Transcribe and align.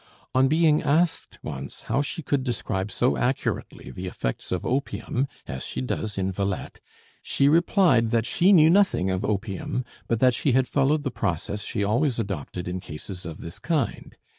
On 0.33 0.47
being 0.47 0.81
asked 0.81 1.37
once 1.43 1.81
how 1.81 2.01
she 2.01 2.23
could 2.23 2.43
describe 2.43 2.89
so 2.89 3.17
accurately 3.17 3.91
the 3.91 4.07
effects 4.07 4.51
of 4.51 4.65
opium 4.65 5.27
as 5.45 5.63
she 5.63 5.79
does 5.79 6.17
in 6.17 6.31
'Villette,' 6.31 6.79
she 7.21 7.47
replied 7.47 8.09
that 8.09 8.25
she 8.25 8.51
knew 8.51 8.71
nothing 8.71 9.11
of 9.11 9.23
opium, 9.23 9.85
but 10.07 10.19
that 10.19 10.33
she 10.33 10.53
had 10.53 10.67
followed 10.67 11.03
the 11.03 11.11
process 11.11 11.61
she 11.61 11.83
always 11.83 12.17
adopted 12.17 12.67
in 12.67 12.79
cases 12.79 13.27
of 13.27 13.41
this 13.41 13.59
kind. 13.59 14.17